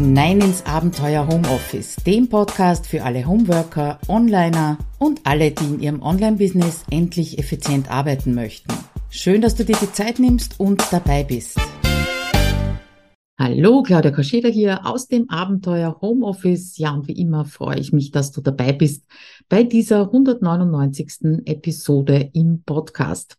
[0.00, 6.00] hinein ins Abenteuer Homeoffice, dem Podcast für alle Homeworker, Onliner und alle, die in ihrem
[6.00, 8.72] Online-Business endlich effizient arbeiten möchten.
[9.10, 11.60] Schön, dass du dir die Zeit nimmst und dabei bist.
[13.38, 16.78] Hallo, Claudia Koscheda hier aus dem Abenteuer Homeoffice.
[16.78, 19.04] Ja, und wie immer freue ich mich, dass du dabei bist
[19.50, 21.44] bei dieser 199.
[21.44, 23.36] Episode im Podcast.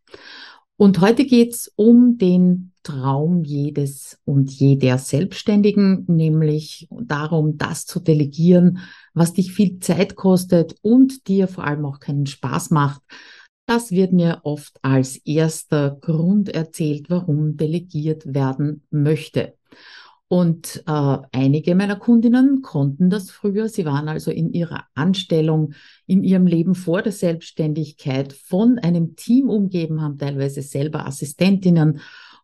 [0.82, 8.80] Und heute geht's um den Traum jedes und jeder Selbstständigen, nämlich darum, das zu delegieren,
[9.14, 13.04] was dich viel Zeit kostet und dir vor allem auch keinen Spaß macht.
[13.68, 19.54] Das wird mir oft als erster Grund erzählt, warum delegiert werden möchte.
[20.32, 23.68] Und äh, einige meiner Kundinnen konnten das früher.
[23.68, 25.74] Sie waren also in ihrer Anstellung,
[26.08, 32.00] in ihrem Leben vor der Selbstständigkeit von einem Team umgeben, haben teilweise selber Assistentinnen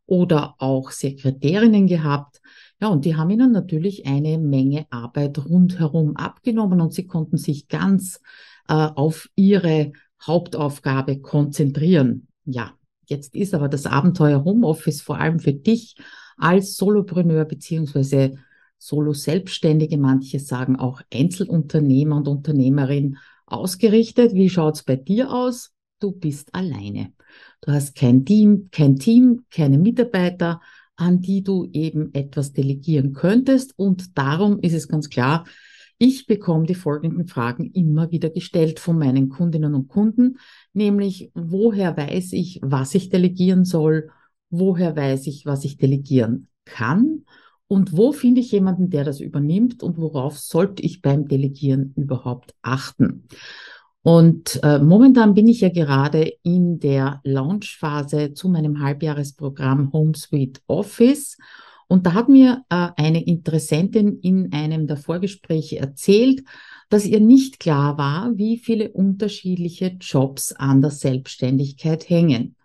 [0.05, 2.42] oder auch Sekretärinnen gehabt.
[2.81, 7.69] Ja, und die haben ihnen natürlich eine Menge Arbeit rundherum abgenommen und sie konnten sich
[7.69, 8.19] ganz
[8.67, 12.28] äh, auf ihre Hauptaufgabe konzentrieren.
[12.44, 12.73] Ja,
[13.06, 15.95] jetzt ist aber das Abenteuer Homeoffice vor allem für dich
[16.38, 18.38] als Solopreneur beziehungsweise
[18.78, 24.34] Solo-Selbstständige, manche sagen auch Einzelunternehmer und Unternehmerin ausgerichtet.
[24.34, 25.74] Wie schaut's bei dir aus?
[26.00, 27.14] Du bist alleine.
[27.62, 30.62] Du hast kein Team, kein Team, keine Mitarbeiter,
[30.96, 33.74] an die du eben etwas delegieren könntest.
[33.78, 35.46] Und darum ist es ganz klar,
[36.00, 40.38] ich bekomme die folgenden Fragen immer wieder gestellt von meinen Kundinnen und Kunden,
[40.74, 44.12] nämlich woher weiß ich, was ich delegieren soll
[44.50, 47.23] woher weiß ich, was ich delegieren kann
[47.67, 52.56] und wo finde ich jemanden, der das übernimmt und worauf sollte ich beim Delegieren überhaupt
[52.62, 53.28] achten.
[54.03, 60.62] Und äh, momentan bin ich ja gerade in der Launchphase zu meinem Halbjahresprogramm Home Suite
[60.68, 61.38] Office.
[61.90, 66.44] Und da hat mir äh, eine Interessentin in einem der Vorgespräche erzählt,
[66.90, 72.56] dass ihr nicht klar war, wie viele unterschiedliche Jobs an der Selbstständigkeit hängen.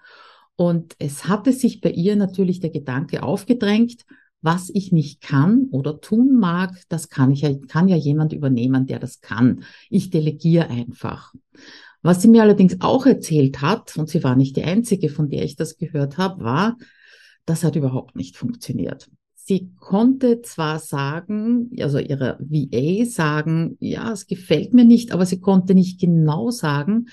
[0.63, 4.05] Und es hatte sich bei ihr natürlich der Gedanke aufgedrängt,
[4.43, 8.87] was ich nicht kann oder tun mag, das kann ich ja, kann ja jemand übernehmen,
[8.87, 9.65] der das kann.
[9.91, 11.35] Ich delegiere einfach.
[12.03, 15.43] Was sie mir allerdings auch erzählt hat, und sie war nicht die einzige, von der
[15.43, 16.77] ich das gehört habe, war,
[17.45, 19.11] das hat überhaupt nicht funktioniert.
[19.35, 25.41] Sie konnte zwar sagen, also ihre VA sagen, ja, es gefällt mir nicht, aber sie
[25.41, 27.09] konnte nicht genau sagen,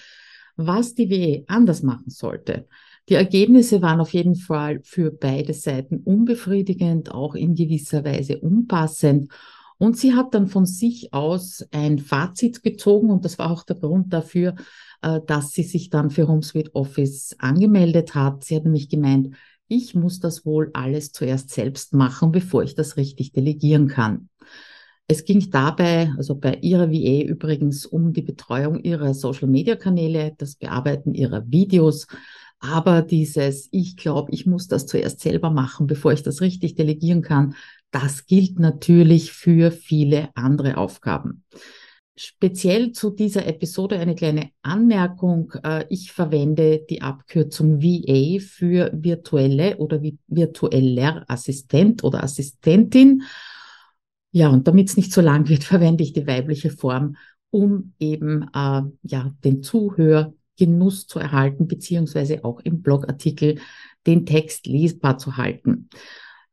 [0.55, 2.67] was die VA anders machen sollte.
[3.09, 9.31] Die Ergebnisse waren auf jeden Fall für beide Seiten unbefriedigend, auch in gewisser Weise unpassend.
[9.79, 13.77] Und sie hat dann von sich aus ein Fazit gezogen und das war auch der
[13.77, 14.55] Grund dafür,
[15.01, 18.43] äh, dass sie sich dann für HomeSuite Office angemeldet hat.
[18.43, 19.35] Sie hat nämlich gemeint,
[19.67, 24.29] ich muss das wohl alles zuerst selbst machen, bevor ich das richtig delegieren kann.
[25.07, 31.15] Es ging dabei, also bei ihrer VA übrigens, um die Betreuung ihrer Social-Media-Kanäle, das Bearbeiten
[31.15, 32.05] ihrer Videos,
[32.59, 37.21] aber dieses, ich glaube, ich muss das zuerst selber machen, bevor ich das richtig delegieren
[37.21, 37.55] kann,
[37.91, 41.43] das gilt natürlich für viele andere Aufgaben.
[42.15, 45.53] Speziell zu dieser Episode eine kleine Anmerkung.
[45.63, 53.23] Äh, ich verwende die Abkürzung VA für virtuelle oder virtueller Assistent oder Assistentin.
[54.31, 57.15] Ja, und damit es nicht so lang wird, verwende ich die weibliche Form,
[57.51, 63.59] um eben äh, ja den Zuhör Genuss zu erhalten, beziehungsweise auch im Blogartikel
[64.05, 65.89] den Text lesbar zu halten.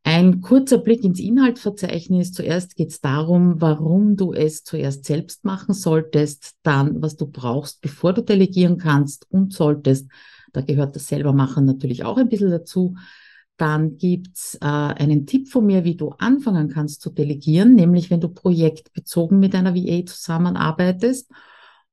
[0.04, 2.30] Ein kurzer Blick ins Inhaltsverzeichnis.
[2.30, 7.80] Zuerst geht es darum, warum du es zuerst selbst machen solltest, dann was du brauchst,
[7.80, 10.08] bevor du delegieren kannst und solltest.
[10.52, 12.94] Da gehört das Selbermachen natürlich auch ein bisschen dazu.
[13.56, 18.20] Dann gibt's äh, einen Tipp von mir, wie du anfangen kannst zu delegieren, nämlich wenn
[18.20, 21.32] du projektbezogen mit einer VA zusammenarbeitest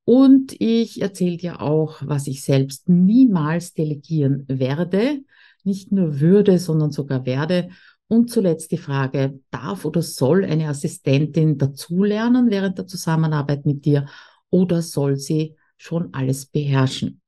[0.05, 5.21] und ich erzähle dir auch, was ich selbst niemals delegieren werde,
[5.63, 7.69] nicht nur würde, sondern sogar werde.
[8.07, 14.07] Und zuletzt die Frage, darf oder soll eine Assistentin dazulernen während der Zusammenarbeit mit dir
[14.49, 17.21] oder soll sie schon alles beherrschen?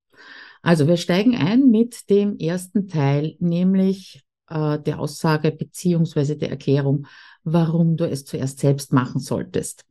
[0.62, 7.08] Also wir steigen ein mit dem ersten Teil, nämlich äh, der Aussage beziehungsweise der Erklärung,
[7.44, 9.86] warum du es zuerst selbst machen solltest.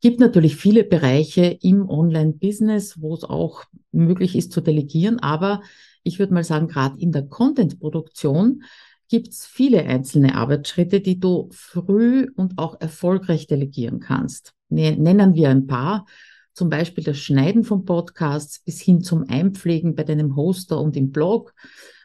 [0.00, 5.62] Gibt natürlich viele Bereiche im Online-Business, wo es auch möglich ist zu delegieren, aber
[6.02, 8.62] ich würde mal sagen, gerade in der Content-Produktion
[9.08, 14.54] gibt es viele einzelne Arbeitsschritte, die du früh und auch erfolgreich delegieren kannst.
[14.68, 16.06] Nennen wir ein paar,
[16.52, 21.10] zum Beispiel das Schneiden von Podcasts bis hin zum Einpflegen bei deinem Hoster und im
[21.10, 21.54] Blog.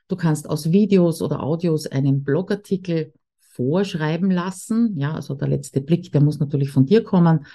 [0.08, 3.14] Du kannst aus Videos oder Audios einen Blogartikel
[3.50, 4.96] vorschreiben lassen.
[4.98, 7.46] Ja, also der letzte Blick, der muss natürlich von dir kommen.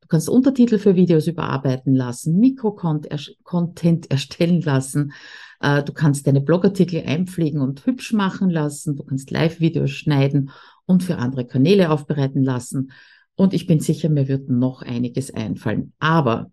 [0.00, 5.12] Du kannst Untertitel für Videos überarbeiten lassen, Mikrocontent erstellen lassen.
[5.60, 8.96] Äh, du kannst deine Blogartikel einpflegen und hübsch machen lassen.
[8.96, 10.50] Du kannst Live-Videos schneiden
[10.84, 12.92] und für andere Kanäle aufbereiten lassen.
[13.36, 15.94] Und ich bin sicher, mir wird noch einiges einfallen.
[15.98, 16.50] Aber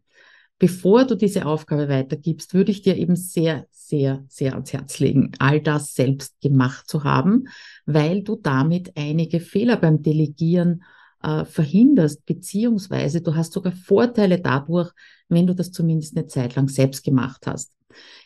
[0.61, 5.31] bevor du diese Aufgabe weitergibst, würde ich dir eben sehr, sehr, sehr ans Herz legen,
[5.39, 7.47] all das selbst gemacht zu haben,
[7.87, 10.83] weil du damit einige Fehler beim Delegieren
[11.23, 14.91] äh, verhinderst, beziehungsweise du hast sogar Vorteile dadurch,
[15.29, 17.73] wenn du das zumindest eine Zeit lang selbst gemacht hast.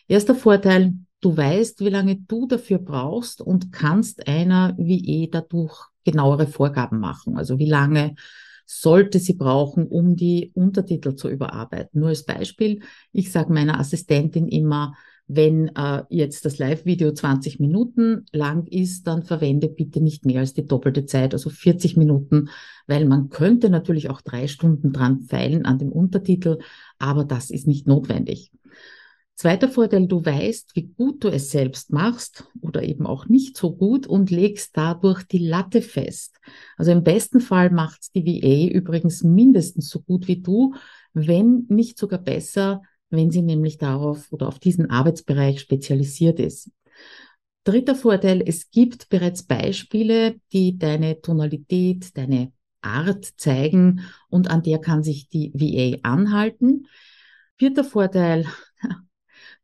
[0.10, 5.86] Erster Vorteil, du weißt, wie lange du dafür brauchst und kannst einer wie eh dadurch
[6.04, 7.38] genauere Vorgaben machen.
[7.38, 8.16] Also wie lange
[8.66, 12.00] sollte sie brauchen, um die Untertitel zu überarbeiten.
[12.00, 12.82] Nur als Beispiel,
[13.12, 14.96] ich sage meiner Assistentin immer,
[15.28, 20.54] wenn äh, jetzt das Live-Video 20 Minuten lang ist, dann verwende bitte nicht mehr als
[20.54, 22.50] die doppelte Zeit, also 40 Minuten,
[22.86, 26.60] weil man könnte natürlich auch drei Stunden dran feilen an dem Untertitel,
[27.00, 28.52] aber das ist nicht notwendig.
[29.36, 33.76] Zweiter Vorteil, du weißt, wie gut du es selbst machst oder eben auch nicht so
[33.76, 36.38] gut und legst dadurch die Latte fest.
[36.78, 40.74] Also im besten Fall macht's die VA übrigens mindestens so gut wie du,
[41.14, 46.72] wenn nicht sogar besser, wenn sie nämlich darauf oder auf diesen Arbeitsbereich spezialisiert ist.
[47.66, 54.80] Dritter Vorteil, es gibt bereits Beispiele, die deine Tonalität, deine Art zeigen und an der
[54.80, 56.88] kann sich die VA anhalten.
[57.58, 58.46] Vierter Vorteil,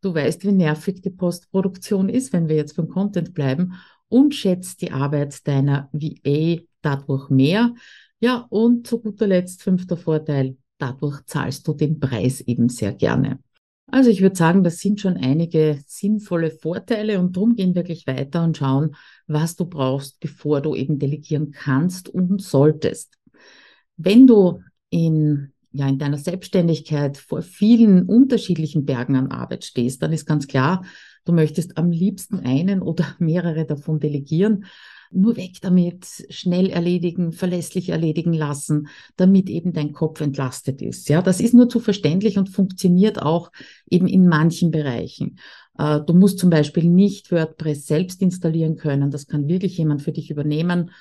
[0.01, 3.73] Du weißt, wie nervig die Postproduktion ist, wenn wir jetzt beim Content bleiben
[4.09, 7.73] und schätzt die Arbeit deiner VA dadurch mehr.
[8.19, 13.39] Ja, und zu guter Letzt fünfter Vorteil, dadurch zahlst du den Preis eben sehr gerne.
[13.87, 18.07] Also ich würde sagen, das sind schon einige sinnvolle Vorteile und darum gehen wir gleich
[18.07, 18.95] weiter und schauen,
[19.27, 23.17] was du brauchst, bevor du eben delegieren kannst und solltest.
[23.97, 30.13] Wenn du in ja in deiner Selbstständigkeit vor vielen unterschiedlichen Bergen an Arbeit stehst, dann
[30.13, 30.83] ist ganz klar,
[31.25, 34.65] du möchtest am liebsten einen oder mehrere davon delegieren.
[35.13, 38.87] Nur weg damit, schnell erledigen, verlässlich erledigen lassen,
[39.17, 41.09] damit eben dein Kopf entlastet ist.
[41.09, 43.51] Ja, das ist nur zu verständlich und funktioniert auch
[43.89, 45.37] eben in manchen Bereichen.
[45.77, 49.11] Äh, du musst zum Beispiel nicht WordPress selbst installieren können.
[49.11, 50.91] Das kann wirklich jemand für dich übernehmen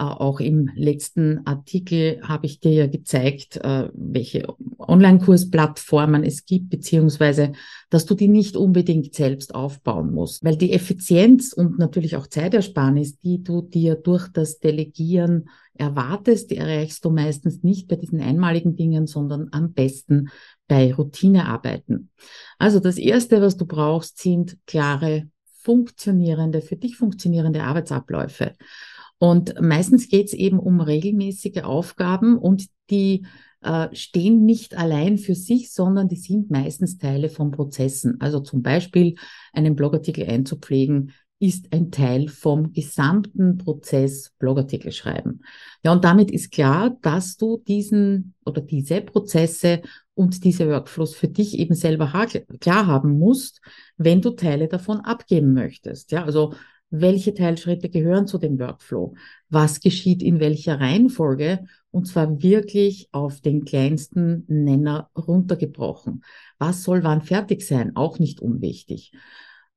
[0.00, 4.46] auch im letzten Artikel habe ich dir ja gezeigt, äh, welche
[4.78, 7.52] Online-Kursplattformen es gibt, beziehungsweise,
[7.90, 13.18] dass du die nicht unbedingt selbst aufbauen musst, weil die Effizienz und natürlich auch Zeitersparnis,
[13.18, 18.76] die du dir durch das Delegieren erwartest, die erreichst du meistens nicht bei diesen einmaligen
[18.76, 20.30] Dingen, sondern am besten
[20.68, 22.10] bei Routinearbeiten.
[22.58, 25.28] Also das erste, was du brauchst, sind klare,
[25.62, 28.54] funktionierende, für dich funktionierende Arbeitsabläufe.
[29.20, 33.26] Und meistens geht es eben um regelmäßige Aufgaben und die
[33.60, 38.18] äh, stehen nicht allein für sich, sondern die sind meistens Teile von Prozessen.
[38.22, 39.16] Also zum Beispiel
[39.52, 45.40] einen Blogartikel einzupflegen, ist ein Teil vom gesamten Prozess Blogartikel schreiben.
[45.84, 49.82] Ja, und damit ist klar, dass du diesen oder diese Prozesse
[50.14, 52.26] und diese Workflows für dich eben selber
[52.60, 53.60] klar haben musst,
[53.98, 56.10] wenn du Teile davon abgeben möchtest.
[56.10, 56.54] Ja, also
[56.90, 59.14] welche Teilschritte gehören zu dem Workflow,
[59.48, 66.24] was geschieht in welcher Reihenfolge und zwar wirklich auf den kleinsten Nenner runtergebrochen.
[66.58, 67.96] Was soll wann fertig sein?
[67.96, 69.12] Auch nicht unwichtig.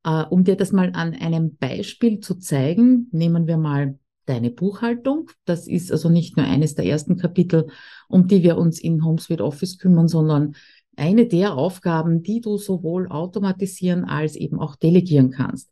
[0.04, 5.30] Äh, um dir das mal an einem Beispiel zu zeigen, nehmen wir mal deine Buchhaltung.
[5.46, 7.68] Das ist also nicht nur eines der ersten Kapitel,
[8.08, 10.56] um die wir uns in HomeSuite Office kümmern, sondern
[10.96, 15.72] eine der Aufgaben, die du sowohl automatisieren als eben auch delegieren kannst.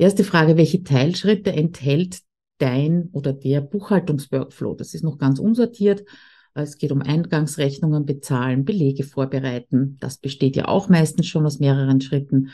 [0.00, 2.22] Erste Frage, welche Teilschritte enthält
[2.56, 4.72] dein oder der Buchhaltungsworkflow?
[4.72, 6.06] Das ist noch ganz unsortiert.
[6.54, 9.98] Es geht um Eingangsrechnungen bezahlen, Belege vorbereiten.
[10.00, 12.48] Das besteht ja auch meistens schon aus mehreren Schritten.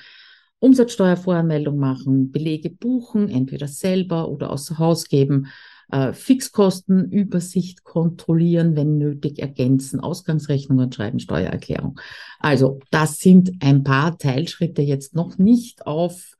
[0.58, 5.46] Umsatzsteuervoranmeldung machen, Belege buchen, entweder selber oder außer Haus geben,
[5.92, 12.00] äh, Fixkostenübersicht kontrollieren, wenn nötig, ergänzen, Ausgangsrechnungen schreiben, Steuererklärung.
[12.40, 16.32] Also das sind ein paar Teilschritte jetzt noch nicht auf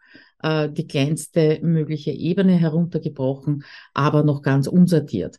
[0.42, 3.64] äh, die kleinste mögliche Ebene heruntergebrochen,
[3.94, 5.38] aber noch ganz unsortiert.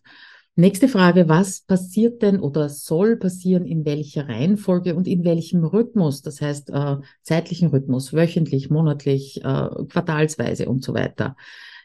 [0.60, 6.24] Nächste Frage, was passiert denn oder soll passieren in welcher Reihenfolge und in welchem Rhythmus?
[6.24, 11.36] Das heißt, äh, zeitlichen Rhythmus, wöchentlich, monatlich, äh, quartalsweise und so weiter.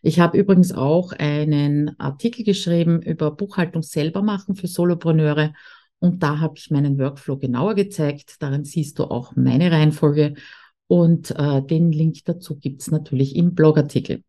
[0.00, 5.52] Ich habe übrigens auch einen Artikel geschrieben über Buchhaltung selber machen für Solopreneure
[5.98, 8.36] und da habe ich meinen Workflow genauer gezeigt.
[8.40, 10.34] Darin siehst du auch meine Reihenfolge
[10.86, 14.22] und äh, den Link dazu gibt's natürlich im Blogartikel.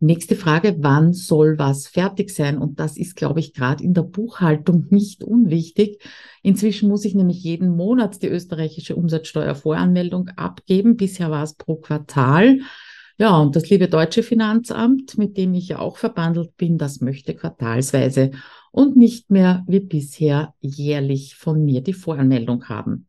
[0.00, 2.58] Nächste Frage, wann soll was fertig sein?
[2.58, 6.00] Und das ist, glaube ich, gerade in der Buchhaltung nicht unwichtig.
[6.42, 10.96] Inzwischen muss ich nämlich jeden Monat die österreichische Umsatzsteuervoranmeldung abgeben.
[10.96, 12.60] Bisher war es pro Quartal.
[13.18, 17.34] Ja, und das liebe deutsche Finanzamt, mit dem ich ja auch verbandelt bin, das möchte
[17.34, 18.30] quartalsweise
[18.70, 23.08] und nicht mehr wie bisher jährlich von mir die Voranmeldung haben.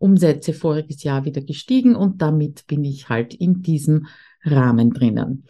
[0.00, 4.06] Umsätze voriges Jahr wieder gestiegen und damit bin ich halt in diesem
[4.44, 5.44] Rahmen drinnen.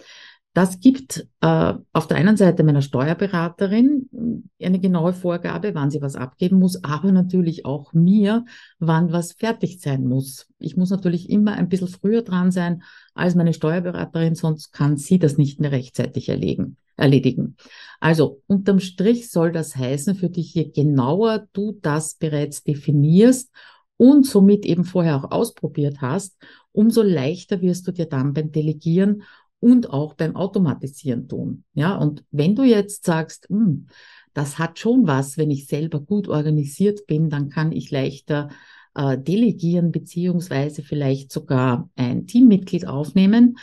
[0.52, 6.16] Das gibt äh, auf der einen Seite meiner Steuerberaterin eine genaue Vorgabe, wann sie was
[6.16, 8.44] abgeben muss, aber natürlich auch mir,
[8.80, 10.48] wann was fertig sein muss.
[10.58, 12.82] Ich muss natürlich immer ein bisschen früher dran sein
[13.14, 16.76] als meine Steuerberaterin, sonst kann sie das nicht mehr rechtzeitig erledigen.
[16.96, 17.56] erledigen.
[18.00, 23.50] Also unterm Strich soll das heißen für dich, je genauer du das bereits definierst
[24.00, 26.34] und somit eben vorher auch ausprobiert hast,
[26.72, 29.24] umso leichter wirst du dir dann beim Delegieren
[29.60, 31.64] und auch beim Automatisieren tun.
[31.74, 33.88] Ja, und wenn du jetzt sagst, hm,
[34.32, 38.48] das hat schon was, wenn ich selber gut organisiert bin, dann kann ich leichter
[38.94, 43.58] äh, delegieren beziehungsweise vielleicht sogar ein Teammitglied aufnehmen.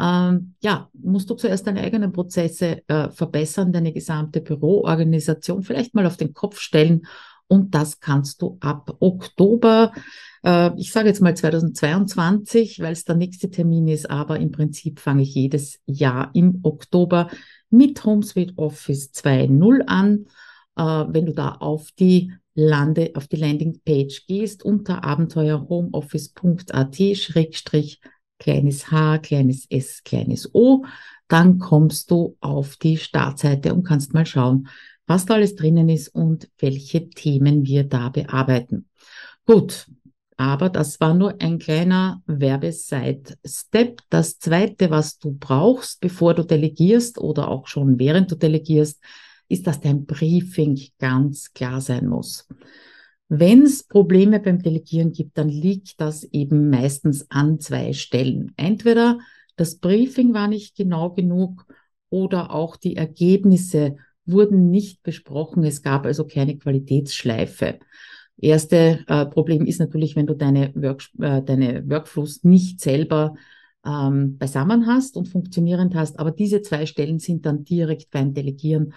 [0.00, 6.06] Ähm, ja, musst du zuerst deine eigenen Prozesse äh, verbessern, deine gesamte Büroorganisation vielleicht mal
[6.06, 7.06] auf den Kopf stellen
[7.50, 9.92] und das kannst du ab Oktober,
[10.44, 15.00] äh, ich sage jetzt mal 2022, weil es der nächste Termin ist, aber im Prinzip
[15.00, 17.28] fange ich jedes Jahr im Oktober
[17.68, 20.26] mit HomeSuite Office 2.0 an.
[20.76, 28.00] Äh, wenn du da auf die Lande, auf die Landingpage gehst, unter abenteuerhomeoffice.at schrägstrich
[28.38, 30.84] kleines h, kleines s, kleines o,
[31.26, 34.68] dann kommst du auf die Startseite und kannst mal schauen,
[35.10, 38.88] was da alles drinnen ist und welche Themen wir da bearbeiten.
[39.44, 39.90] Gut,
[40.36, 44.02] aber das war nur ein kleiner Werbeside-Step.
[44.08, 49.02] Das zweite, was du brauchst, bevor du delegierst oder auch schon während du delegierst,
[49.48, 52.46] ist, dass dein Briefing ganz klar sein muss.
[53.28, 58.52] Wenn es Probleme beim Delegieren gibt, dann liegt das eben meistens an zwei Stellen.
[58.56, 59.18] Entweder
[59.56, 61.66] das Briefing war nicht genau genug
[62.10, 63.96] oder auch die Ergebnisse
[64.30, 65.64] wurden nicht besprochen.
[65.64, 67.78] Es gab also keine Qualitätsschleife.
[68.38, 73.34] Erste äh, Problem ist natürlich, wenn du deine, Work, äh, deine Workflows nicht selber
[73.84, 76.18] ähm, beisammen hast und funktionierend hast.
[76.18, 78.94] Aber diese zwei Stellen sind dann direkt beim Delegieren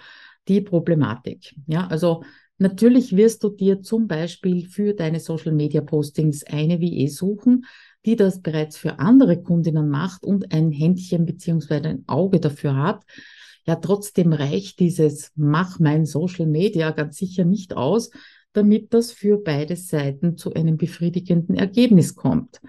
[0.48, 1.54] die Problematik.
[1.66, 2.22] Ja, also
[2.58, 7.66] natürlich wirst du dir zum Beispiel für deine Social Media Postings eine WE suchen,
[8.04, 13.04] die das bereits für andere Kundinnen macht und ein Händchen beziehungsweise ein Auge dafür hat.
[13.66, 18.10] Ja, trotzdem reicht dieses Mach mein Social Media ganz sicher nicht aus,
[18.52, 22.60] damit das für beide Seiten zu einem befriedigenden Ergebnis kommt.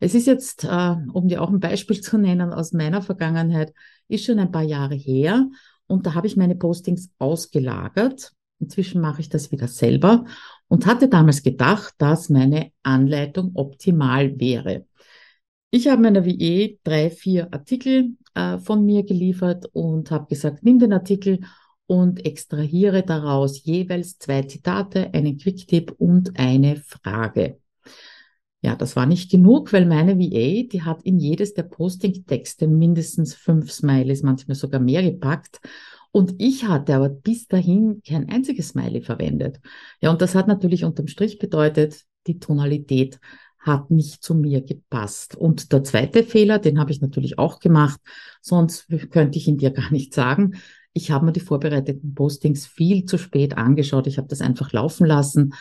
[0.00, 3.72] Es ist jetzt, äh, um dir auch ein Beispiel zu nennen aus meiner Vergangenheit,
[4.08, 5.48] ist schon ein paar Jahre her
[5.86, 8.32] und da habe ich meine Postings ausgelagert.
[8.60, 10.24] Inzwischen mache ich das wieder selber
[10.68, 14.86] und hatte damals gedacht, dass meine Anleitung optimal wäre.
[15.76, 20.78] Ich habe meiner WE drei, vier Artikel äh, von mir geliefert und habe gesagt, nimm
[20.78, 21.40] den Artikel
[21.86, 27.58] und extrahiere daraus jeweils zwei Zitate, einen Quicktip und eine Frage.
[28.62, 33.34] Ja, das war nicht genug, weil meine VA, die hat in jedes der Posting-Texte mindestens
[33.34, 35.58] fünf Smileys, manchmal sogar mehr gepackt.
[36.12, 39.58] Und ich hatte aber bis dahin kein einziges Smiley verwendet.
[40.00, 43.18] Ja, und das hat natürlich unterm Strich bedeutet, die Tonalität
[43.64, 45.34] hat nicht zu mir gepasst.
[45.36, 47.98] Und der zweite Fehler, den habe ich natürlich auch gemacht,
[48.40, 50.56] sonst könnte ich ihn dir gar nicht sagen.
[50.92, 54.06] Ich habe mir die vorbereiteten Postings viel zu spät angeschaut.
[54.06, 55.54] Ich habe das einfach laufen lassen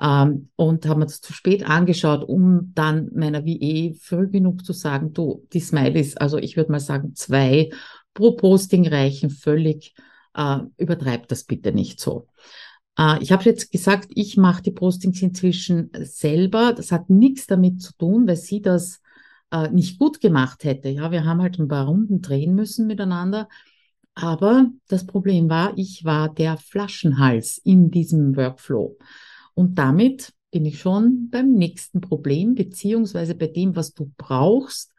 [0.00, 4.72] ähm, und habe mir das zu spät angeschaut, um dann meiner WE früh genug zu
[4.72, 7.68] sagen, du, die Smileys, also ich würde mal sagen, zwei
[8.14, 9.94] pro Posting reichen völlig.
[10.34, 12.26] Äh, übertreibt das bitte nicht so.
[12.98, 16.72] Äh, ich habe jetzt gesagt, ich mache die Postings inzwischen selber.
[16.72, 19.00] Das hat nichts damit zu tun, weil sie das
[19.50, 20.88] äh, nicht gut gemacht hätte.
[20.88, 23.48] Ja, wir haben halt ein paar Runden drehen müssen miteinander.
[24.14, 28.96] Aber das Problem war, ich war der Flaschenhals in diesem Workflow.
[29.54, 34.92] Und damit bin ich schon beim nächsten Problem, beziehungsweise bei dem, was du brauchst.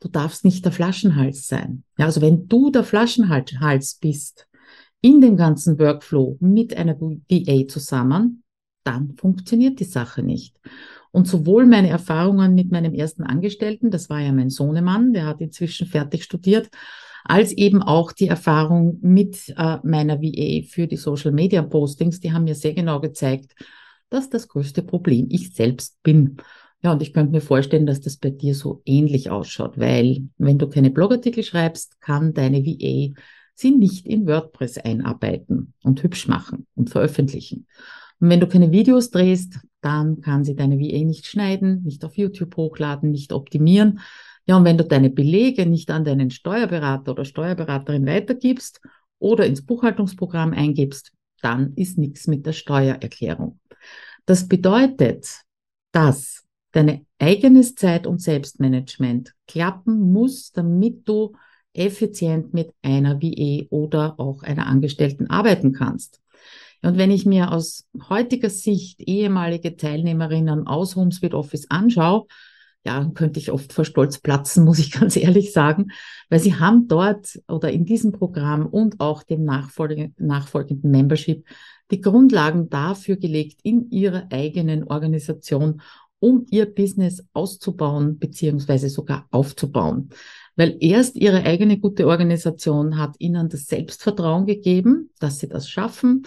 [0.00, 1.84] Du darfst nicht der Flaschenhals sein.
[1.98, 4.47] Ja, also wenn du der Flaschenhals bist,
[5.00, 8.42] in dem ganzen Workflow mit einer VA zusammen,
[8.84, 10.56] dann funktioniert die Sache nicht.
[11.10, 15.40] Und sowohl meine Erfahrungen mit meinem ersten Angestellten, das war ja mein Sohnemann, der hat
[15.40, 16.68] inzwischen fertig studiert,
[17.24, 22.32] als eben auch die Erfahrung mit äh, meiner VA für die Social Media Postings, die
[22.32, 23.54] haben mir sehr genau gezeigt,
[24.10, 26.38] dass das größte Problem ich selbst bin.
[26.82, 30.58] Ja, und ich könnte mir vorstellen, dass das bei dir so ähnlich ausschaut, weil wenn
[30.58, 33.12] du keine Blogartikel schreibst, kann deine VA
[33.58, 37.66] sie nicht in WordPress einarbeiten und hübsch machen und veröffentlichen.
[38.20, 42.16] Und wenn du keine Videos drehst, dann kann sie deine VA nicht schneiden, nicht auf
[42.16, 44.00] YouTube hochladen, nicht optimieren.
[44.46, 48.80] Ja, und wenn du deine Belege nicht an deinen Steuerberater oder Steuerberaterin weitergibst
[49.18, 51.12] oder ins Buchhaltungsprogramm eingibst,
[51.42, 53.60] dann ist nichts mit der Steuererklärung.
[54.24, 55.42] Das bedeutet,
[55.92, 61.32] dass deine eigenes Zeit- und Selbstmanagement klappen muss, damit du
[61.78, 66.20] effizient mit einer VE oder auch einer Angestellten arbeiten kannst.
[66.82, 72.26] Und wenn ich mir aus heutiger Sicht ehemalige Teilnehmerinnen aus Homespeed Office anschaue,
[72.84, 75.88] ja, könnte ich oft vor Stolz platzen, muss ich ganz ehrlich sagen,
[76.30, 81.44] weil sie haben dort oder in diesem Programm und auch dem nachfolgenden Membership
[81.90, 85.80] die Grundlagen dafür gelegt in ihrer eigenen Organisation,
[86.20, 90.10] um ihr Business auszubauen beziehungsweise sogar aufzubauen.
[90.58, 96.24] Weil erst ihre eigene gute Organisation hat ihnen das Selbstvertrauen gegeben, dass sie das schaffen,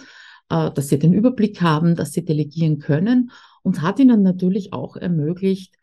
[0.48, 3.30] äh, dass sie den Überblick haben, dass sie delegieren können
[3.62, 5.74] und hat ihnen natürlich auch ermöglicht,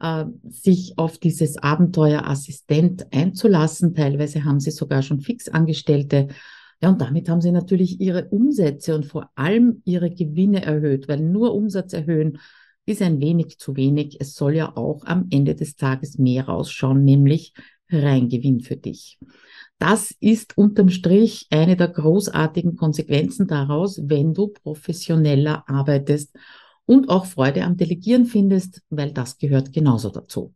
[0.00, 3.94] äh, sich auf dieses Abenteuer Assistent einzulassen.
[3.94, 6.28] Teilweise haben sie sogar schon Fixangestellte.
[6.82, 11.20] Ja, und damit haben sie natürlich ihre Umsätze und vor allem ihre Gewinne erhöht, weil
[11.20, 12.38] nur Umsatz erhöhen
[12.84, 14.18] ist ein wenig zu wenig.
[14.20, 17.54] Es soll ja auch am Ende des Tages mehr rausschauen, nämlich
[17.90, 19.18] Reingewinn für dich.
[19.78, 26.34] Das ist unterm Strich eine der großartigen Konsequenzen daraus, wenn du professioneller arbeitest
[26.86, 30.54] und auch Freude am Delegieren findest, weil das gehört genauso dazu.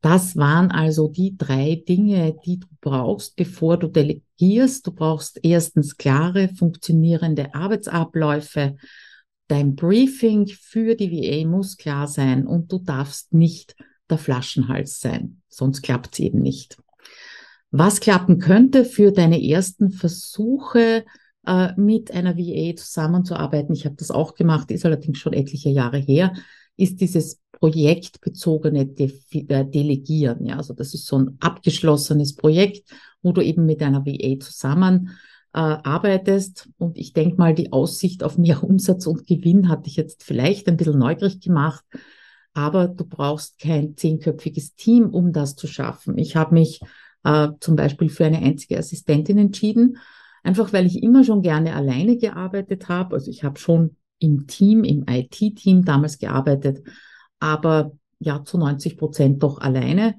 [0.00, 4.86] Das waren also die drei Dinge, die du brauchst, bevor du delegierst.
[4.86, 8.76] Du brauchst erstens klare, funktionierende Arbeitsabläufe.
[9.48, 13.74] Dein Briefing für die VA muss klar sein und du darfst nicht
[14.10, 16.76] der Flaschenhals sein, sonst klappt es eben nicht.
[17.70, 21.04] Was klappen könnte für deine ersten Versuche,
[21.46, 25.98] äh, mit einer VA zusammenzuarbeiten, ich habe das auch gemacht, ist allerdings schon etliche Jahre
[25.98, 26.32] her,
[26.76, 30.46] ist dieses projektbezogene De äh, Delegieren.
[30.46, 32.90] Ja, also das ist so ein abgeschlossenes Projekt,
[33.22, 35.10] wo du eben mit einer VA zusammen
[35.52, 36.68] äh, arbeitest.
[36.78, 40.68] Und ich denke mal, die Aussicht auf mehr Umsatz und Gewinn hat dich jetzt vielleicht
[40.68, 41.84] ein bisschen neugierig gemacht
[42.58, 46.18] aber du brauchst kein zehnköpfiges Team, um das zu schaffen.
[46.18, 46.80] Ich habe mich
[47.22, 49.98] äh, zum Beispiel für eine einzige Assistentin entschieden,
[50.42, 53.14] einfach weil ich immer schon gerne alleine gearbeitet habe.
[53.14, 56.82] Also ich habe schon im Team, im IT-Team damals gearbeitet,
[57.38, 60.16] aber ja zu 90 Prozent doch alleine.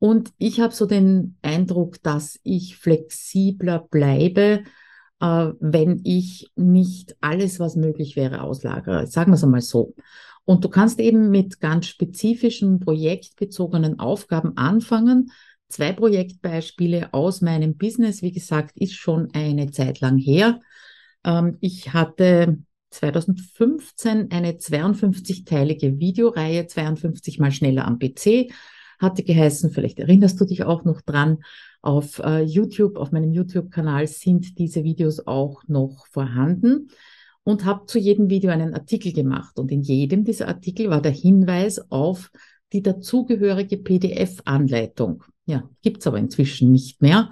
[0.00, 4.64] Und ich habe so den Eindruck, dass ich flexibler bleibe,
[5.20, 9.06] äh, wenn ich nicht alles, was möglich wäre, auslagere.
[9.06, 9.94] Sagen wir es einmal so.
[10.46, 15.32] Und du kannst eben mit ganz spezifischen projektbezogenen Aufgaben anfangen.
[15.68, 20.60] Zwei Projektbeispiele aus meinem Business, wie gesagt, ist schon eine Zeit lang her.
[21.24, 22.58] Ähm, ich hatte
[22.90, 28.52] 2015 eine 52-teilige Videoreihe, 52 mal schneller am PC,
[29.00, 31.38] hatte geheißen, vielleicht erinnerst du dich auch noch dran,
[31.82, 36.88] auf äh, YouTube, auf meinem YouTube-Kanal sind diese Videos auch noch vorhanden
[37.46, 39.56] und habe zu jedem Video einen Artikel gemacht.
[39.60, 42.32] Und in jedem dieser Artikel war der Hinweis auf
[42.72, 45.22] die dazugehörige PDF-Anleitung.
[45.46, 47.30] Ja, gibt's aber inzwischen nicht mehr.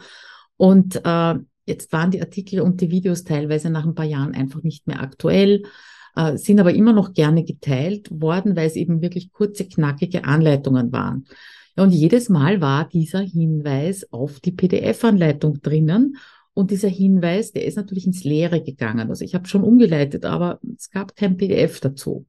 [0.56, 1.34] Und äh,
[1.66, 5.02] jetzt waren die Artikel und die Videos teilweise nach ein paar Jahren einfach nicht mehr
[5.02, 5.64] aktuell,
[6.14, 10.92] äh, sind aber immer noch gerne geteilt worden, weil es eben wirklich kurze, knackige Anleitungen
[10.92, 11.24] waren.
[11.76, 16.18] Ja, und jedes Mal war dieser Hinweis auf die PDF-Anleitung drinnen
[16.54, 19.10] und dieser Hinweis, der ist natürlich ins Leere gegangen.
[19.10, 22.26] Also ich habe schon umgeleitet, aber es gab kein PDF dazu.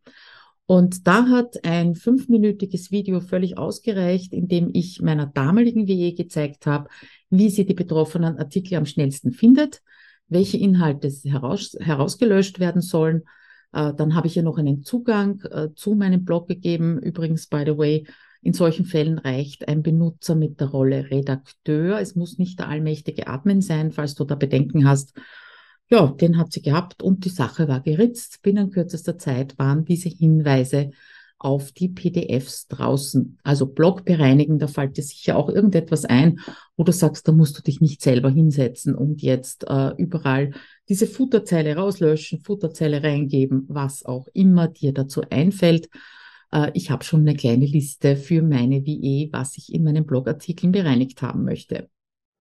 [0.66, 6.66] Und da hat ein fünfminütiges Video völlig ausgereicht, in dem ich meiner damaligen WE gezeigt
[6.66, 6.90] habe,
[7.30, 9.84] wie sie die betroffenen Artikel am schnellsten findet,
[10.28, 13.26] welche Inhalte heraus, herausgelöscht werden sollen.
[13.74, 16.98] Äh, dann habe ich ihr noch einen Zugang äh, zu meinem Blog gegeben.
[16.98, 18.08] Übrigens, by the way,
[18.46, 22.00] in solchen Fällen reicht ein Benutzer mit der Rolle Redakteur.
[22.00, 25.18] Es muss nicht der allmächtige Admin sein, falls du da Bedenken hast.
[25.90, 28.44] Ja, den hat sie gehabt und die Sache war geritzt.
[28.44, 30.92] Binnen kürzester Zeit waren diese Hinweise
[31.40, 33.40] auf die PDFs draußen.
[33.42, 36.40] Also Blog bereinigen, da fällt dir sicher auch irgendetwas ein,
[36.78, 40.52] wo du sagst, da musst du dich nicht selber hinsetzen und jetzt äh, überall
[40.88, 45.90] diese Futterzeile rauslöschen, Futterzeile reingeben, was auch immer dir dazu einfällt.
[46.52, 50.72] Äh, ich habe schon eine kleine Liste für meine WE, was ich in meinen Blogartikeln
[50.72, 51.90] bereinigt haben möchte.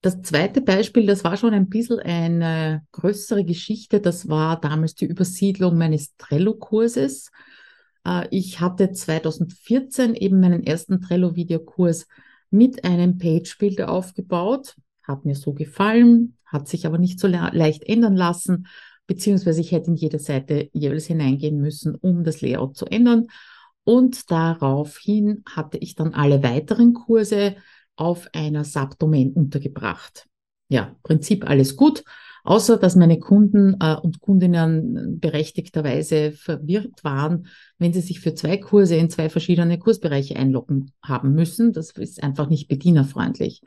[0.03, 4.01] Das zweite Beispiel, das war schon ein bisschen eine größere Geschichte.
[4.01, 7.31] Das war damals die Übersiedlung meines Trello-Kurses.
[8.05, 12.09] Äh, ich hatte 2014 eben meinen ersten Trello-Videokurs
[12.51, 14.75] mit einem Page-Builder aufgebaut.
[15.03, 18.67] Hat mir so gefallen, hat sich aber nicht so le leicht ändern lassen,
[19.07, 23.27] beziehungsweise ich hätte in jede Seite jeweils hineingehen müssen, um das Layout zu ändern.
[23.85, 27.57] Und daraufhin hatte ich dann alle weiteren Kurse
[27.97, 30.27] auf einer Subdomain untergebracht.
[30.69, 32.05] Ja, Prinzip alles gut,
[32.45, 37.47] außer dass meine Kunden äh, und Kundinnen berechtigterweise verwirrt waren,
[37.79, 41.73] wenn sie sich für zwei Kurse in zwei verschiedene Kursbereiche einloggen haben müssen.
[41.73, 43.63] Das ist einfach nicht bedienerfreundlich.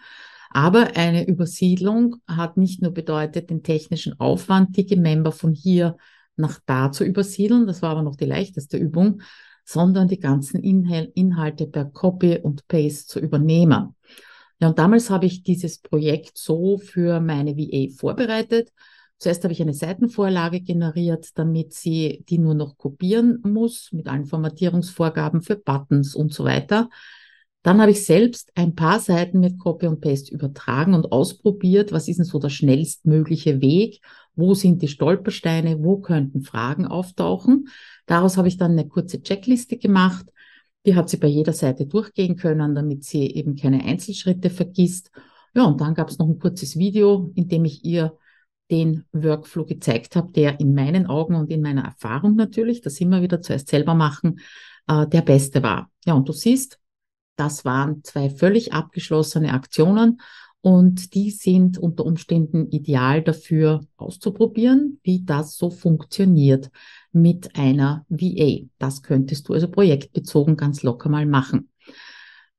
[0.50, 5.98] Aber eine Übersiedlung hat nicht nur bedeutet, den technischen Aufwand, die Member von hier
[6.38, 9.22] nach da zu übersiedeln, das war aber noch die leichteste Übung,
[9.66, 13.96] sondern die ganzen Inhal Inhalte per Copy und Paste zu übernehmen.
[14.60, 18.72] Ja, und damals habe ich dieses Projekt so für meine VA vorbereitet.
[19.18, 24.26] Zuerst habe ich eine Seitenvorlage generiert, damit sie die nur noch kopieren muss mit allen
[24.26, 26.90] Formatierungsvorgaben für Buttons und so weiter.
[27.64, 32.08] Dann habe ich selbst ein paar Seiten mit Copy und Paste übertragen und ausprobiert, was
[32.08, 34.02] ist denn so der schnellstmögliche Weg,
[34.36, 37.70] wo sind die Stolpersteine, wo könnten Fragen auftauchen.
[38.06, 40.26] Daraus habe ich dann eine kurze Checkliste gemacht.
[40.86, 45.12] Die hat sie bei jeder Seite durchgehen können, damit sie eben keine Einzelschritte vergisst.
[45.56, 48.18] Ja, und dann gab es noch ein kurzes Video, in dem ich ihr
[48.72, 53.22] den Workflow gezeigt habe, der in meinen Augen und in meiner Erfahrung natürlich, das immer
[53.22, 54.40] wieder zuerst selber machen,
[54.88, 55.92] äh, der beste war.
[56.06, 56.80] Ja, und du siehst,
[57.36, 60.22] das waren zwei völlig abgeschlossene Aktionen
[60.66, 66.72] und die sind unter Umständen ideal dafür auszuprobieren, wie das so funktioniert
[67.12, 68.66] mit einer VA.
[68.80, 71.70] Das könntest du also projektbezogen ganz locker mal machen.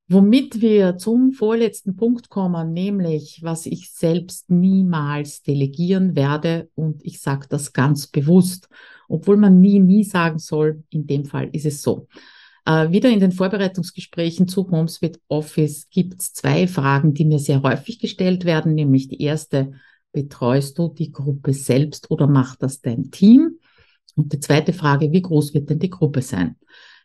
[0.07, 7.21] Womit wir zum vorletzten Punkt kommen, nämlich was ich selbst niemals delegieren werde und ich
[7.21, 8.69] sage das ganz bewusst,
[9.09, 12.07] obwohl man nie, nie sagen soll, in dem Fall ist es so.
[12.67, 17.63] Äh, wieder in den Vorbereitungsgesprächen zu HomeSuite Office gibt es zwei Fragen, die mir sehr
[17.63, 19.73] häufig gestellt werden, nämlich die erste,
[20.13, 23.61] betreust du die Gruppe selbst oder macht das dein Team?
[24.17, 26.57] Und die zweite Frage, wie groß wird denn die Gruppe sein?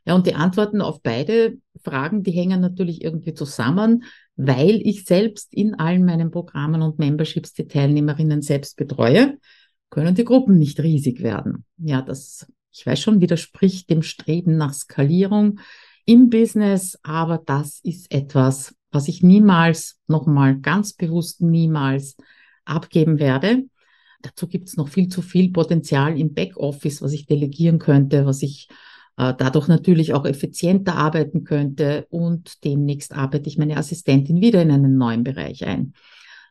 [0.05, 5.53] Ja, und die Antworten auf beide Fragen, die hängen natürlich irgendwie zusammen, weil ich selbst
[5.53, 9.37] in allen meinen Programmen und Memberships die Teilnehmerinnen selbst betreue,
[9.91, 11.65] können die Gruppen nicht riesig werden.
[11.77, 15.59] Ja, das ich weiß schon, widerspricht dem Streben nach Skalierung
[16.05, 22.15] im Business, aber das ist etwas, was ich niemals, nochmal ganz bewusst niemals
[22.65, 23.65] abgeben werde.
[24.21, 28.41] Dazu gibt es noch viel zu viel Potenzial im Backoffice, was ich delegieren könnte, was
[28.41, 28.67] ich
[29.17, 34.71] äh, dadurch natürlich auch effizienter arbeiten könnte und demnächst arbeite ich meine Assistentin wieder in
[34.71, 35.93] einen neuen Bereich ein.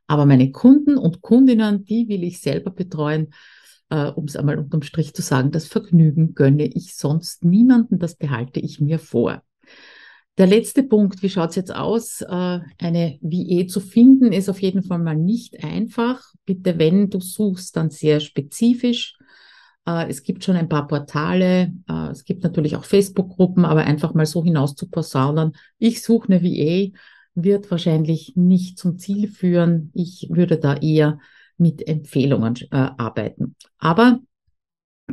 [0.06, 3.32] Aber meine Kunden und Kundinnen, die will ich selber betreuen
[3.90, 8.14] äh, um es einmal unterm Strich zu sagen, das Vergnügen gönne ich sonst niemanden, das
[8.14, 9.42] behalte ich mir vor.
[10.38, 12.22] Der letzte Punkt, wie schaut es jetzt aus?
[12.22, 16.22] Äh, eine VE zu finden, ist auf jeden Fall mal nicht einfach.
[16.46, 19.18] Bitte, wenn du suchst, dann sehr spezifisch.
[19.86, 24.14] Äh, es gibt schon ein paar Portale, äh, es gibt natürlich auch Facebook-Gruppen, aber einfach
[24.14, 26.96] mal so hinaus zu posaunen, ich suche eine VA,
[27.34, 29.90] wird wahrscheinlich nicht zum Ziel führen.
[29.94, 31.18] Ich würde da eher
[31.60, 33.54] mit Empfehlungen äh, arbeiten.
[33.78, 34.20] Aber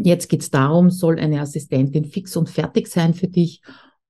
[0.02, 3.62] jetzt geht es darum, soll eine Assistentin fix und fertig sein für dich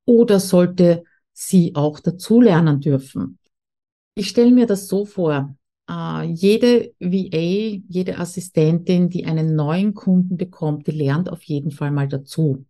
[0.06, 3.40] oder sollte sie auch dazulernen dürfen?
[4.16, 5.56] Ich stelle mir das so vor,
[5.90, 11.92] äh, jede VA, jede Assistentin, die einen neuen Kunden bekommt, die lernt auf jeden Fall
[11.92, 12.66] mal dazu.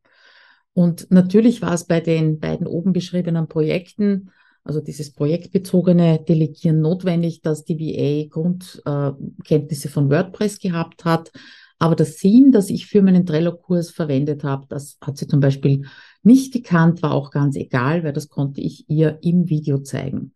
[0.73, 4.31] Und natürlich war es bei den beiden oben beschriebenen Projekten
[4.67, 11.31] also dieses projektbezogene Delegieren notwendig, dass die VA Grundkenntnisse von WordPress gehabt hat.
[11.79, 15.85] Aber das Theme, das ich für meinen Trello-Kurs verwendet habe, das hat sie zum Beispiel
[16.23, 20.33] nicht gekannt, war auch ganz egal, weil das konnte ich ihr im Video zeigen.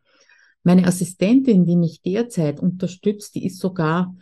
[0.63, 4.15] Meine Assistentin, die mich derzeit unterstützt, die ist sogar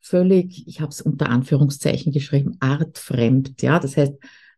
[0.00, 3.62] völlig, ich habe es unter Anführungszeichen geschrieben, artfremd.
[3.62, 4.14] Ja, das heißt,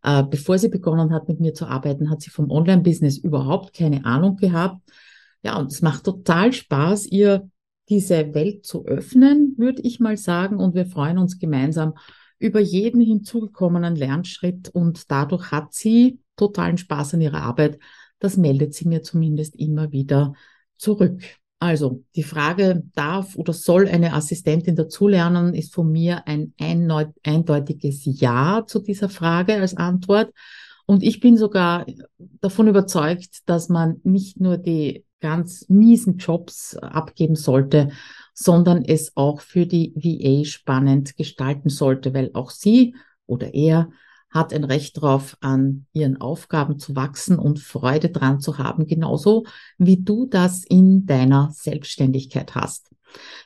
[0.07, 4.05] äh, bevor sie begonnen hat, mit mir zu arbeiten, hat sie vom Online-Business überhaupt keine
[4.05, 4.81] Ahnung gehabt.
[5.43, 7.51] Ja, und es macht total Spaß, ihr
[7.89, 10.59] diese Welt zu öffnen, würde ich mal sagen.
[10.59, 11.95] Und wir freuen uns gemeinsam
[12.39, 14.69] über jeden hinzugekommenen Lernschritt.
[14.69, 17.81] Und dadurch hat sie totalen Spaß an ihrer Arbeit.
[18.21, 20.35] Das meldet sie mir zumindest immer wieder
[20.77, 21.21] zurück.
[21.59, 28.65] Also die Frage, darf oder soll eine Assistentin dazulernen, ist von mir ein eindeutiges Ja
[28.67, 30.33] zu dieser Frage als Antwort.
[30.85, 31.87] Und ich bin sogar
[32.41, 37.91] davon überzeugt, dass man nicht nur die ganz miesen Jobs abgeben sollte,
[38.35, 42.95] sondern es auch für die VA spannend gestalten sollte, weil auch sie
[43.27, 43.89] oder er
[44.37, 49.45] hat ein Recht darauf, an ihren Aufgaben zu wachsen und Freude dran zu haben, genauso
[49.79, 52.91] wie du das in deiner Selbstständigkeit hast.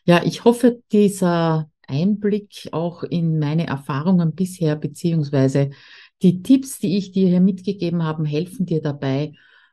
[0.04, 5.70] Ja, ich hoffe, dieser Einblick auch in meine Erfahrungen bisher, beziehungsweise
[6.22, 9.32] die Tipps, die ich dir hier mitgegeben habe, helfen dir dabei,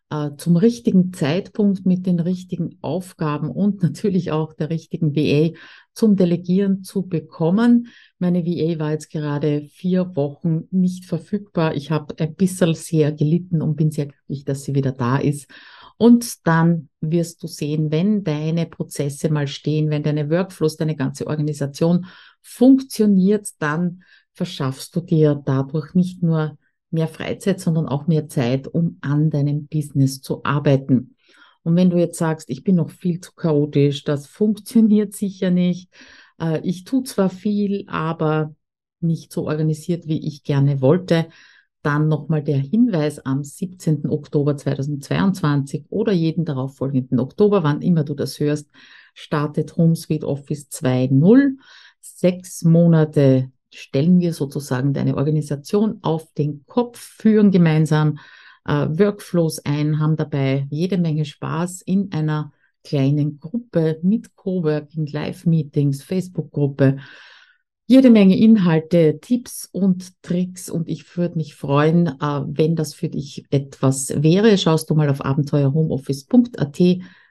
[0.10, 5.58] äh, zum richtigen Zeitpunkt mit den richtigen Aufgaben und natürlich auch der richtigen VA
[5.94, 7.88] zum Delegieren zu bekommen.
[8.20, 11.76] Meine VA war jetzt gerade vier Wochen nicht verfügbar.
[11.76, 15.48] Ich habe ein bisschen sehr gelitten und bin sehr glücklich, dass sie wieder da ist.
[15.98, 21.26] Und dann wirst du sehen, wenn deine Prozesse mal stehen, wenn deine Workflows, deine ganze
[21.26, 22.06] Organisation
[22.42, 26.58] funktioniert, dann verschaffst du dir dadurch nicht nur
[26.90, 31.16] mehr Freizeit, sondern auch mehr Zeit, um an deinem Business zu arbeiten.
[31.64, 35.90] Und wenn du jetzt sagst, ich bin noch viel zu chaotisch, das funktioniert sicher nicht,
[36.40, 38.56] äh, ich tue zwar viel, aber
[39.02, 41.28] nicht so organisiert, wie ich gerne wollte,
[41.84, 44.10] dann nochmal der Hinweis am 17.
[44.10, 48.70] Oktober 2022 oder jeden darauffolgenden Oktober, wann immer du das hörst,
[49.14, 51.58] startet HomeSuite Office 2.0.
[52.00, 58.20] Sechs Monate stellen wir sozusagen deine Organisation auf den Kopf, führen gemeinsam
[58.66, 62.52] äh, Workflows ein, haben dabei jede Menge Spaß in einer
[62.84, 66.98] kleinen Gruppe mit Coworking, Live-Meetings, Facebook-Gruppe,
[67.86, 70.70] jede Menge Inhalte, Tipps und Tricks.
[70.70, 74.58] Und ich würde mich freuen, äh, wenn das für dich etwas wäre.
[74.58, 76.80] Schaust du mal auf abenteuerhomeoffice.at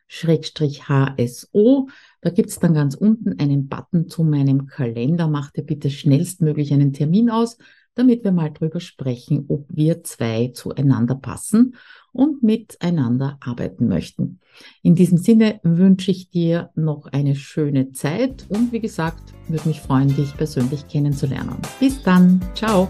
[0.08, 1.88] HSO.
[2.20, 5.28] Da gibt's dann ganz unten einen Button zu meinem Kalender.
[5.28, 7.58] Mach dir bitte schnellstmöglich einen Termin aus,
[7.94, 11.74] damit wir mal drüber sprechen, ob wir zwei zueinander passen
[12.12, 14.40] und miteinander arbeiten möchten.
[14.82, 19.80] In diesem Sinne wünsche ich dir noch eine schöne Zeit und wie gesagt, würde mich
[19.80, 21.58] freuen, dich persönlich kennenzulernen.
[21.80, 22.40] Bis dann.
[22.54, 22.88] Ciao.